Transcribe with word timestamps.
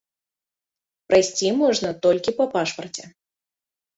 Прайсці 1.09 1.49
можна 1.59 1.89
толькі 2.07 2.35
па 2.39 2.45
пашпарце. 2.57 3.03